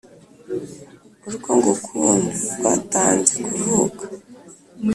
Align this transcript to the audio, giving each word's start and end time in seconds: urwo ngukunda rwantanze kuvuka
urwo 1.27 1.49
ngukunda 1.57 2.35
rwantanze 2.59 3.35
kuvuka 3.47 4.03